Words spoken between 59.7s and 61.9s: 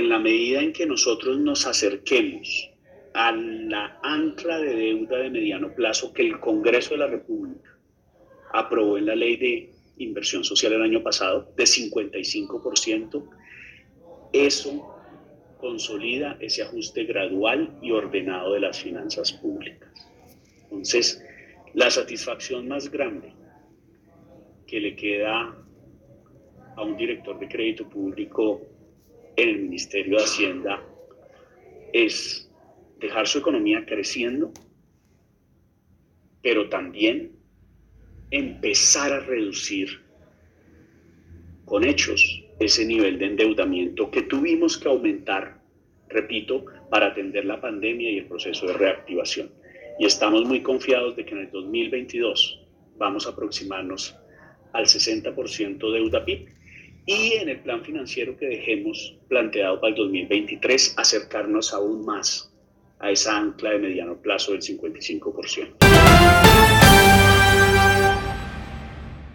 para el 2023 acercarnos